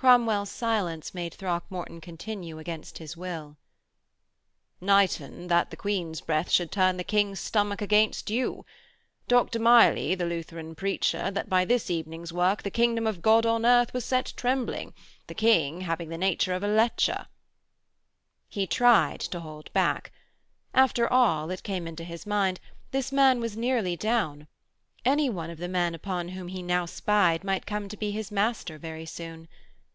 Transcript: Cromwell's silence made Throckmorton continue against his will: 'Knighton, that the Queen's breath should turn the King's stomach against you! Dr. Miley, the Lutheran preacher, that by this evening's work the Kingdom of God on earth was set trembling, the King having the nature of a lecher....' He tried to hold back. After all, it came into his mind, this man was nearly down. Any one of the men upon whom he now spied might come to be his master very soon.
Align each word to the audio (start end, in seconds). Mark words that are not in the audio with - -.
Cromwell's 0.00 0.48
silence 0.48 1.12
made 1.12 1.34
Throckmorton 1.34 2.00
continue 2.00 2.60
against 2.60 2.98
his 2.98 3.16
will: 3.16 3.56
'Knighton, 4.80 5.48
that 5.48 5.70
the 5.70 5.76
Queen's 5.76 6.20
breath 6.20 6.50
should 6.52 6.70
turn 6.70 6.96
the 6.98 7.02
King's 7.02 7.40
stomach 7.40 7.82
against 7.82 8.30
you! 8.30 8.64
Dr. 9.26 9.58
Miley, 9.58 10.14
the 10.14 10.24
Lutheran 10.24 10.76
preacher, 10.76 11.32
that 11.32 11.48
by 11.48 11.64
this 11.64 11.90
evening's 11.90 12.32
work 12.32 12.62
the 12.62 12.70
Kingdom 12.70 13.08
of 13.08 13.20
God 13.22 13.44
on 13.44 13.66
earth 13.66 13.92
was 13.92 14.04
set 14.04 14.32
trembling, 14.36 14.94
the 15.26 15.34
King 15.34 15.80
having 15.80 16.10
the 16.10 16.16
nature 16.16 16.54
of 16.54 16.62
a 16.62 16.68
lecher....' 16.68 17.26
He 18.48 18.68
tried 18.68 19.18
to 19.18 19.40
hold 19.40 19.72
back. 19.72 20.12
After 20.72 21.12
all, 21.12 21.50
it 21.50 21.64
came 21.64 21.88
into 21.88 22.04
his 22.04 22.24
mind, 22.24 22.60
this 22.92 23.10
man 23.10 23.40
was 23.40 23.56
nearly 23.56 23.96
down. 23.96 24.46
Any 25.04 25.28
one 25.28 25.50
of 25.50 25.58
the 25.58 25.66
men 25.68 25.92
upon 25.92 26.28
whom 26.28 26.46
he 26.46 26.62
now 26.62 26.86
spied 26.86 27.42
might 27.42 27.66
come 27.66 27.88
to 27.88 27.96
be 27.96 28.12
his 28.12 28.30
master 28.30 28.78
very 28.78 29.04
soon. 29.04 29.48